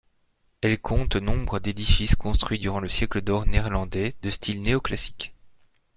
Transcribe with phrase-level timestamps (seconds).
[0.61, 5.35] Elle comte nombre d'édifices construits durant le siècle d'or néerlandais, de style néo-classique.